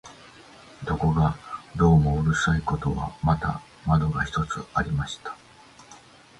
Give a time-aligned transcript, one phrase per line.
[0.87, 1.37] ところが
[1.75, 5.37] どうもうるさいことは、また扉が一つありました